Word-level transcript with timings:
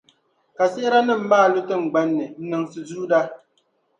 Ka 0.55 0.65
sihiranim’ 0.71 1.21
maa 1.29 1.47
lu 1.53 1.59
tiŋgbani 1.67 2.13
ni 2.17 2.25
n-niŋ 2.45 2.63
suzuuda. 2.71 3.19